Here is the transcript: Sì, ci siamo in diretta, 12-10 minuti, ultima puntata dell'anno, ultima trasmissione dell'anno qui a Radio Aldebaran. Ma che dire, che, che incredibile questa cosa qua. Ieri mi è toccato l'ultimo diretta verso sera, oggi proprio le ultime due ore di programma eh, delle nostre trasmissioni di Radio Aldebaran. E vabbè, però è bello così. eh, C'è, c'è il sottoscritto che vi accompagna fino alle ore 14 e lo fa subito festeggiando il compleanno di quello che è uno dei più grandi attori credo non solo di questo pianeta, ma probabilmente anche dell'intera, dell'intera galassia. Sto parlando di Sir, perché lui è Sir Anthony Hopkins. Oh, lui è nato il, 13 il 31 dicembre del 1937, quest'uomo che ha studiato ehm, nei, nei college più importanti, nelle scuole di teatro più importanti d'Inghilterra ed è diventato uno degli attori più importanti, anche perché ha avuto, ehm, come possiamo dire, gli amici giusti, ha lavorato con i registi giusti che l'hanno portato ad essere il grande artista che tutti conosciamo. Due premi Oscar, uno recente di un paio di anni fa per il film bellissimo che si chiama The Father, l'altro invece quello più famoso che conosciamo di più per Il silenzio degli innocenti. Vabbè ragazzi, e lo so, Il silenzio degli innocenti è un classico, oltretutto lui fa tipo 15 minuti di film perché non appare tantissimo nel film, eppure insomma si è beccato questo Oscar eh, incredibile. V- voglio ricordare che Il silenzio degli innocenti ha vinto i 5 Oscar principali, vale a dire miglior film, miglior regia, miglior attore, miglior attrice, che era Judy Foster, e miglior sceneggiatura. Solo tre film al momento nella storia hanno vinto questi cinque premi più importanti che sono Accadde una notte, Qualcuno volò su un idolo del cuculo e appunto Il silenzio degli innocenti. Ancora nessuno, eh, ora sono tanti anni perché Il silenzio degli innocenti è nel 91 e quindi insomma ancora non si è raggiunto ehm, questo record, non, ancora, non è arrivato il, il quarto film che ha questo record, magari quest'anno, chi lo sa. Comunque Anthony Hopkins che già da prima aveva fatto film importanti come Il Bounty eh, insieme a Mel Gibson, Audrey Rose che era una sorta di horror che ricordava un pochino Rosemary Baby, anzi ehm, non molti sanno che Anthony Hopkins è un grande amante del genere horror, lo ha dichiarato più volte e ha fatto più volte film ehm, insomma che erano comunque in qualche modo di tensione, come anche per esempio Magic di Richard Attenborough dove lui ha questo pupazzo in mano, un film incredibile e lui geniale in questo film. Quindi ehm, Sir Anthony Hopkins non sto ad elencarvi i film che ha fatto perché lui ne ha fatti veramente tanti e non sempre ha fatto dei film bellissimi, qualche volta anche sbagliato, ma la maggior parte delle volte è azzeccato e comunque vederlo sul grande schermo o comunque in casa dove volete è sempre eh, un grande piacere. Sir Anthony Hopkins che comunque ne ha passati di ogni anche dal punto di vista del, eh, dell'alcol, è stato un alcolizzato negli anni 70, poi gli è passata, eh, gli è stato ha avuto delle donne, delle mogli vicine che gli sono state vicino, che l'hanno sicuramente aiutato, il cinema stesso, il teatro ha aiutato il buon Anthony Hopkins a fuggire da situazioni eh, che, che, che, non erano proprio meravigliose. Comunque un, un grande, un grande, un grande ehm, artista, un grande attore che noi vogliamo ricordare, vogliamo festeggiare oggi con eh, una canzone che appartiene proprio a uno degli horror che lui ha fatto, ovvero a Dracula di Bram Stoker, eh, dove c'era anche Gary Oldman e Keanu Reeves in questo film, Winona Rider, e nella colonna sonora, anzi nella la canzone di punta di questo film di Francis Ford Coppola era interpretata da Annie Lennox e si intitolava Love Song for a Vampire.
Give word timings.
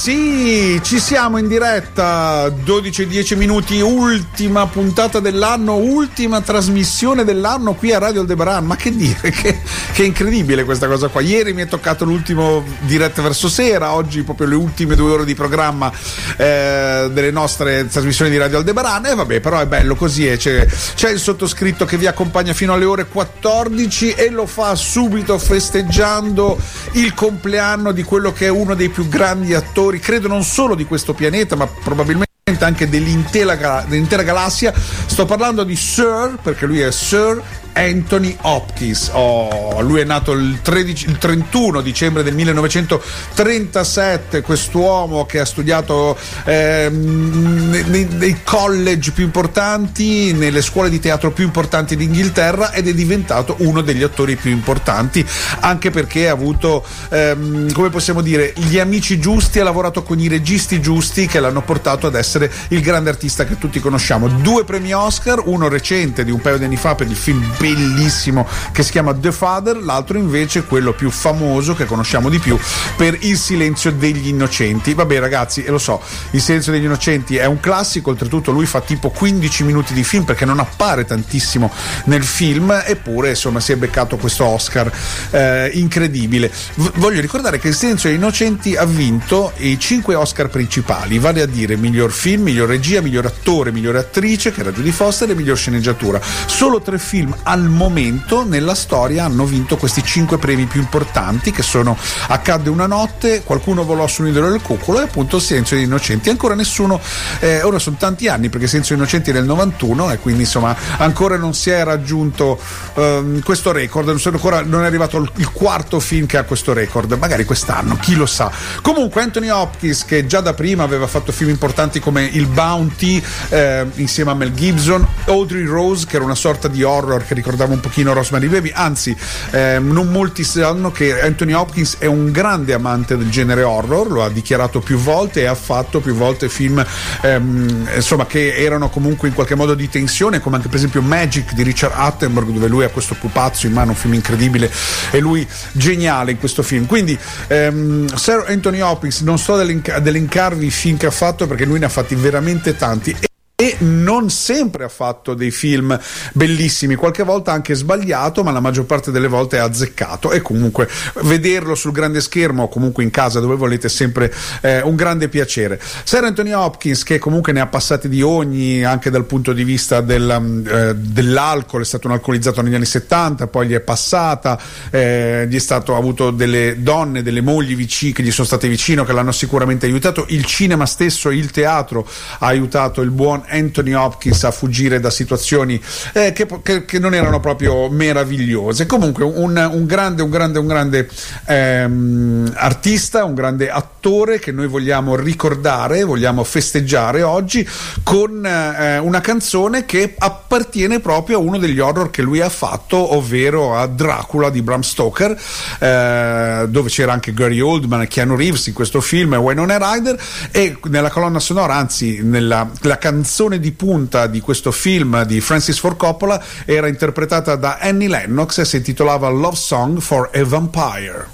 Sì, 0.00 0.80
ci 0.82 0.98
siamo 0.98 1.36
in 1.36 1.46
diretta, 1.46 2.46
12-10 2.46 3.36
minuti, 3.36 3.82
ultima 3.82 4.66
puntata 4.66 5.20
dell'anno, 5.20 5.74
ultima 5.74 6.40
trasmissione 6.40 7.22
dell'anno 7.22 7.74
qui 7.74 7.92
a 7.92 7.98
Radio 7.98 8.22
Aldebaran. 8.22 8.64
Ma 8.64 8.76
che 8.76 8.96
dire, 8.96 9.28
che, 9.28 9.60
che 9.92 10.02
incredibile 10.02 10.64
questa 10.64 10.86
cosa 10.86 11.08
qua. 11.08 11.20
Ieri 11.20 11.52
mi 11.52 11.60
è 11.60 11.68
toccato 11.68 12.06
l'ultimo 12.06 12.64
diretta 12.80 13.20
verso 13.20 13.50
sera, 13.50 13.92
oggi 13.92 14.22
proprio 14.22 14.46
le 14.46 14.54
ultime 14.54 14.94
due 14.94 15.10
ore 15.10 15.26
di 15.26 15.34
programma 15.34 15.92
eh, 16.38 17.10
delle 17.12 17.30
nostre 17.30 17.86
trasmissioni 17.86 18.30
di 18.30 18.38
Radio 18.38 18.56
Aldebaran. 18.56 19.04
E 19.04 19.14
vabbè, 19.14 19.40
però 19.40 19.58
è 19.58 19.66
bello 19.66 19.96
così. 19.96 20.26
eh, 20.26 20.38
C'è, 20.38 20.66
c'è 20.94 21.10
il 21.10 21.18
sottoscritto 21.20 21.84
che 21.84 21.98
vi 21.98 22.06
accompagna 22.06 22.54
fino 22.54 22.72
alle 22.72 22.86
ore 22.86 23.04
14 23.04 24.12
e 24.12 24.30
lo 24.30 24.46
fa 24.46 24.74
subito 24.76 25.36
festeggiando 25.36 26.58
il 26.92 27.12
compleanno 27.12 27.92
di 27.92 28.02
quello 28.02 28.32
che 28.32 28.46
è 28.46 28.48
uno 28.48 28.74
dei 28.74 28.88
più 28.88 29.06
grandi 29.06 29.52
attori 29.52 29.88
credo 29.98 30.28
non 30.28 30.44
solo 30.44 30.74
di 30.74 30.84
questo 30.84 31.14
pianeta, 31.14 31.56
ma 31.56 31.66
probabilmente 31.66 32.28
anche 32.60 32.88
dell'intera, 32.88 33.84
dell'intera 33.88 34.22
galassia. 34.22 34.72
Sto 34.74 35.24
parlando 35.24 35.64
di 35.64 35.76
Sir, 35.76 36.38
perché 36.42 36.66
lui 36.66 36.80
è 36.80 36.90
Sir 36.92 37.42
Anthony 37.80 38.36
Hopkins. 38.42 39.08
Oh, 39.14 39.80
lui 39.80 40.00
è 40.00 40.04
nato 40.04 40.32
il, 40.32 40.60
13 40.60 41.08
il 41.08 41.16
31 41.16 41.80
dicembre 41.80 42.22
del 42.22 42.34
1937, 42.34 44.42
quest'uomo 44.42 45.24
che 45.24 45.40
ha 45.40 45.46
studiato 45.46 46.14
ehm, 46.44 47.84
nei, 47.86 48.06
nei 48.10 48.40
college 48.44 49.12
più 49.12 49.24
importanti, 49.24 50.34
nelle 50.34 50.60
scuole 50.60 50.90
di 50.90 51.00
teatro 51.00 51.30
più 51.30 51.44
importanti 51.44 51.96
d'Inghilterra 51.96 52.72
ed 52.72 52.86
è 52.86 52.92
diventato 52.92 53.56
uno 53.60 53.80
degli 53.80 54.02
attori 54.02 54.36
più 54.36 54.50
importanti, 54.50 55.26
anche 55.60 55.88
perché 55.88 56.28
ha 56.28 56.32
avuto, 56.32 56.84
ehm, 57.08 57.72
come 57.72 57.88
possiamo 57.88 58.20
dire, 58.20 58.52
gli 58.56 58.78
amici 58.78 59.18
giusti, 59.18 59.58
ha 59.58 59.64
lavorato 59.64 60.02
con 60.02 60.20
i 60.20 60.28
registi 60.28 60.82
giusti 60.82 61.26
che 61.26 61.40
l'hanno 61.40 61.62
portato 61.62 62.06
ad 62.06 62.14
essere 62.14 62.52
il 62.68 62.82
grande 62.82 63.08
artista 63.08 63.46
che 63.46 63.56
tutti 63.56 63.80
conosciamo. 63.80 64.28
Due 64.28 64.64
premi 64.64 64.92
Oscar, 64.92 65.40
uno 65.46 65.68
recente 65.68 66.24
di 66.24 66.30
un 66.30 66.42
paio 66.42 66.58
di 66.58 66.64
anni 66.64 66.76
fa 66.76 66.94
per 66.94 67.06
il 67.06 67.16
film 67.16 67.42
bellissimo 67.74 68.46
che 68.72 68.82
si 68.82 68.90
chiama 68.90 69.14
The 69.14 69.32
Father, 69.32 69.76
l'altro 69.76 70.18
invece 70.18 70.64
quello 70.64 70.92
più 70.92 71.10
famoso 71.10 71.74
che 71.74 71.84
conosciamo 71.84 72.28
di 72.28 72.38
più 72.38 72.58
per 72.96 73.16
Il 73.20 73.36
silenzio 73.36 73.92
degli 73.92 74.28
innocenti. 74.28 74.94
Vabbè 74.94 75.18
ragazzi, 75.18 75.62
e 75.62 75.70
lo 75.70 75.78
so, 75.78 76.00
Il 76.30 76.40
silenzio 76.40 76.72
degli 76.72 76.84
innocenti 76.84 77.36
è 77.36 77.44
un 77.46 77.60
classico, 77.60 78.10
oltretutto 78.10 78.50
lui 78.50 78.66
fa 78.66 78.80
tipo 78.80 79.10
15 79.10 79.64
minuti 79.64 79.94
di 79.94 80.04
film 80.04 80.24
perché 80.24 80.44
non 80.44 80.58
appare 80.58 81.04
tantissimo 81.04 81.70
nel 82.04 82.24
film, 82.24 82.82
eppure 82.84 83.30
insomma 83.30 83.60
si 83.60 83.72
è 83.72 83.76
beccato 83.76 84.16
questo 84.16 84.44
Oscar 84.44 84.90
eh, 85.30 85.70
incredibile. 85.74 86.50
V- 86.74 86.92
voglio 86.96 87.20
ricordare 87.20 87.58
che 87.58 87.68
Il 87.68 87.74
silenzio 87.74 88.08
degli 88.08 88.18
innocenti 88.18 88.76
ha 88.76 88.84
vinto 88.84 89.52
i 89.58 89.78
5 89.78 90.14
Oscar 90.14 90.48
principali, 90.48 91.18
vale 91.18 91.42
a 91.42 91.46
dire 91.46 91.76
miglior 91.76 92.10
film, 92.10 92.42
miglior 92.42 92.68
regia, 92.68 93.00
miglior 93.00 93.26
attore, 93.26 93.70
miglior 93.70 93.96
attrice, 93.96 94.52
che 94.52 94.60
era 94.60 94.72
Judy 94.72 94.90
Foster, 94.90 95.30
e 95.30 95.34
miglior 95.34 95.56
sceneggiatura. 95.56 96.20
Solo 96.46 96.80
tre 96.80 96.98
film 96.98 97.34
al 97.50 97.68
momento 97.68 98.44
nella 98.44 98.76
storia 98.76 99.24
hanno 99.24 99.44
vinto 99.44 99.76
questi 99.76 100.04
cinque 100.04 100.38
premi 100.38 100.66
più 100.66 100.80
importanti 100.80 101.50
che 101.50 101.62
sono 101.62 101.96
Accadde 102.28 102.70
una 102.70 102.86
notte, 102.86 103.42
Qualcuno 103.42 103.84
volò 103.84 104.06
su 104.06 104.22
un 104.22 104.28
idolo 104.28 104.50
del 104.50 104.62
cuculo 104.62 105.00
e 105.00 105.04
appunto 105.04 105.36
Il 105.36 105.42
silenzio 105.42 105.76
degli 105.76 105.86
innocenti. 105.86 106.30
Ancora 106.30 106.54
nessuno, 106.54 107.00
eh, 107.40 107.62
ora 107.62 107.80
sono 107.80 107.96
tanti 107.98 108.28
anni 108.28 108.48
perché 108.48 108.64
Il 108.64 108.68
silenzio 108.68 108.94
degli 108.94 109.04
innocenti 109.04 109.30
è 109.30 109.32
nel 109.32 109.44
91 109.46 110.12
e 110.12 110.18
quindi 110.18 110.42
insomma 110.42 110.76
ancora 110.98 111.36
non 111.36 111.52
si 111.52 111.70
è 111.70 111.82
raggiunto 111.82 112.58
ehm, 112.94 113.42
questo 113.42 113.72
record, 113.72 114.06
non, 114.06 114.20
ancora, 114.22 114.62
non 114.62 114.84
è 114.84 114.86
arrivato 114.86 115.16
il, 115.16 115.30
il 115.36 115.50
quarto 115.50 115.98
film 115.98 116.26
che 116.26 116.36
ha 116.36 116.44
questo 116.44 116.72
record, 116.72 117.12
magari 117.14 117.44
quest'anno, 117.44 117.96
chi 117.96 118.14
lo 118.14 118.26
sa. 118.26 118.50
Comunque 118.80 119.22
Anthony 119.22 119.48
Hopkins 119.48 120.04
che 120.04 120.24
già 120.26 120.40
da 120.40 120.54
prima 120.54 120.84
aveva 120.84 121.08
fatto 121.08 121.32
film 121.32 121.50
importanti 121.50 121.98
come 121.98 122.22
Il 122.22 122.46
Bounty 122.46 123.20
eh, 123.48 123.86
insieme 123.96 124.30
a 124.30 124.34
Mel 124.34 124.54
Gibson, 124.54 125.04
Audrey 125.26 125.64
Rose 125.64 126.06
che 126.06 126.14
era 126.14 126.24
una 126.24 126.36
sorta 126.36 126.68
di 126.68 126.84
horror 126.84 127.24
che 127.26 127.34
ricordava 127.40 127.72
un 127.72 127.80
pochino 127.80 128.12
Rosemary 128.12 128.48
Baby, 128.48 128.70
anzi 128.72 129.16
ehm, 129.50 129.90
non 129.90 130.08
molti 130.08 130.44
sanno 130.44 130.90
che 130.92 131.20
Anthony 131.20 131.52
Hopkins 131.52 131.96
è 131.98 132.06
un 132.06 132.30
grande 132.30 132.72
amante 132.72 133.16
del 133.16 133.30
genere 133.30 133.62
horror, 133.62 134.10
lo 134.10 134.24
ha 134.24 134.28
dichiarato 134.28 134.80
più 134.80 134.98
volte 134.98 135.40
e 135.40 135.46
ha 135.46 135.54
fatto 135.54 136.00
più 136.00 136.14
volte 136.14 136.48
film 136.48 136.84
ehm, 137.22 137.88
insomma 137.94 138.26
che 138.26 138.54
erano 138.56 138.90
comunque 138.90 139.28
in 139.28 139.34
qualche 139.34 139.54
modo 139.54 139.74
di 139.74 139.88
tensione, 139.88 140.40
come 140.40 140.56
anche 140.56 140.68
per 140.68 140.76
esempio 140.76 141.02
Magic 141.02 141.52
di 141.52 141.62
Richard 141.62 141.94
Attenborough 141.96 142.52
dove 142.52 142.68
lui 142.68 142.84
ha 142.84 142.88
questo 142.88 143.16
pupazzo 143.18 143.66
in 143.66 143.72
mano, 143.72 143.90
un 143.90 143.96
film 143.96 144.14
incredibile 144.14 144.70
e 145.10 145.18
lui 145.18 145.46
geniale 145.72 146.32
in 146.32 146.38
questo 146.38 146.62
film. 146.62 146.86
Quindi 146.86 147.18
ehm, 147.48 148.14
Sir 148.14 148.44
Anthony 148.46 148.80
Hopkins 148.80 149.20
non 149.20 149.38
sto 149.38 149.54
ad 149.54 150.06
elencarvi 150.06 150.66
i 150.66 150.70
film 150.70 150.96
che 150.96 151.06
ha 151.06 151.10
fatto 151.10 151.46
perché 151.46 151.64
lui 151.64 151.78
ne 151.78 151.86
ha 151.86 151.88
fatti 151.88 152.14
veramente 152.14 152.76
tanti 152.76 153.28
e 153.60 153.76
non 153.80 154.30
sempre 154.30 154.84
ha 154.84 154.88
fatto 154.88 155.34
dei 155.34 155.50
film 155.50 156.00
bellissimi, 156.32 156.94
qualche 156.94 157.24
volta 157.24 157.52
anche 157.52 157.74
sbagliato, 157.74 158.42
ma 158.42 158.52
la 158.52 158.60
maggior 158.60 158.86
parte 158.86 159.10
delle 159.10 159.28
volte 159.28 159.58
è 159.58 159.60
azzeccato 159.60 160.32
e 160.32 160.40
comunque 160.40 160.88
vederlo 161.24 161.74
sul 161.74 161.92
grande 161.92 162.22
schermo 162.22 162.62
o 162.62 162.68
comunque 162.68 163.02
in 163.02 163.10
casa 163.10 163.38
dove 163.38 163.56
volete 163.56 163.88
è 163.88 163.90
sempre 163.90 164.32
eh, 164.62 164.80
un 164.80 164.96
grande 164.96 165.28
piacere. 165.28 165.78
Sir 166.04 166.24
Anthony 166.24 166.52
Hopkins 166.52 167.02
che 167.02 167.18
comunque 167.18 167.52
ne 167.52 167.60
ha 167.60 167.66
passati 167.66 168.08
di 168.08 168.22
ogni 168.22 168.82
anche 168.82 169.10
dal 169.10 169.26
punto 169.26 169.52
di 169.52 169.62
vista 169.62 170.00
del, 170.00 170.64
eh, 170.66 170.94
dell'alcol, 170.94 171.82
è 171.82 171.84
stato 171.84 172.06
un 172.06 172.14
alcolizzato 172.14 172.62
negli 172.62 172.74
anni 172.74 172.86
70, 172.86 173.46
poi 173.48 173.66
gli 173.66 173.74
è 173.74 173.80
passata, 173.80 174.58
eh, 174.88 175.46
gli 175.50 175.56
è 175.56 175.60
stato 175.60 175.94
ha 175.94 175.98
avuto 175.98 176.30
delle 176.30 176.76
donne, 176.78 177.22
delle 177.22 177.42
mogli 177.42 177.76
vicine 177.76 178.12
che 178.12 178.22
gli 178.22 178.30
sono 178.30 178.46
state 178.46 178.68
vicino, 178.68 179.04
che 179.04 179.12
l'hanno 179.12 179.32
sicuramente 179.32 179.84
aiutato, 179.84 180.24
il 180.30 180.46
cinema 180.46 180.86
stesso, 180.86 181.28
il 181.28 181.50
teatro 181.50 182.08
ha 182.38 182.46
aiutato 182.46 183.02
il 183.02 183.10
buon 183.10 183.48
Anthony 183.50 183.92
Hopkins 183.92 184.44
a 184.44 184.50
fuggire 184.50 185.00
da 185.00 185.10
situazioni 185.10 185.80
eh, 186.12 186.32
che, 186.32 186.46
che, 186.62 186.84
che, 186.84 186.98
non 186.98 187.14
erano 187.14 187.40
proprio 187.40 187.88
meravigliose. 187.88 188.86
Comunque 188.86 189.24
un, 189.24 189.56
un 189.72 189.86
grande, 189.86 190.22
un 190.22 190.30
grande, 190.30 190.58
un 190.58 190.66
grande 190.66 191.08
ehm, 191.46 192.52
artista, 192.56 193.24
un 193.24 193.34
grande 193.34 193.70
attore 193.70 194.38
che 194.38 194.52
noi 194.52 194.66
vogliamo 194.66 195.16
ricordare, 195.16 196.04
vogliamo 196.04 196.44
festeggiare 196.44 197.22
oggi 197.22 197.66
con 198.02 198.44
eh, 198.44 198.98
una 198.98 199.20
canzone 199.20 199.84
che 199.84 200.14
appartiene 200.16 201.00
proprio 201.00 201.38
a 201.38 201.40
uno 201.40 201.58
degli 201.58 201.78
horror 201.78 202.10
che 202.10 202.22
lui 202.22 202.40
ha 202.40 202.48
fatto, 202.48 203.14
ovvero 203.14 203.76
a 203.76 203.86
Dracula 203.86 204.50
di 204.50 204.62
Bram 204.62 204.80
Stoker, 204.80 205.38
eh, 205.78 206.66
dove 206.68 206.88
c'era 206.88 207.12
anche 207.12 207.32
Gary 207.32 207.60
Oldman 207.60 208.02
e 208.02 208.08
Keanu 208.08 208.36
Reeves 208.36 208.66
in 208.66 208.74
questo 208.74 209.00
film, 209.00 209.34
Winona 209.34 209.78
Rider, 209.92 210.20
e 210.50 210.78
nella 210.84 211.10
colonna 211.10 211.40
sonora, 211.40 211.74
anzi 211.74 212.20
nella 212.22 212.68
la 212.82 212.98
canzone 213.40 213.58
di 213.58 213.72
punta 213.72 214.26
di 214.26 214.40
questo 214.40 214.70
film 214.70 215.24
di 215.24 215.40
Francis 215.40 215.78
Ford 215.78 215.96
Coppola 215.96 216.44
era 216.66 216.88
interpretata 216.88 217.56
da 217.56 217.78
Annie 217.80 218.06
Lennox 218.06 218.58
e 218.58 218.66
si 218.66 218.76
intitolava 218.76 219.30
Love 219.30 219.56
Song 219.56 219.98
for 219.98 220.28
a 220.30 220.44
Vampire. 220.44 221.26